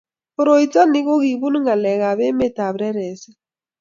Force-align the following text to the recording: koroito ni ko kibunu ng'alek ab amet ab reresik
koroito 0.35 0.81
ni 0.91 0.99
ko 1.05 1.13
kibunu 1.23 1.57
ng'alek 1.61 2.01
ab 2.09 2.19
amet 2.27 2.57
ab 2.65 2.75
reresik 2.81 3.37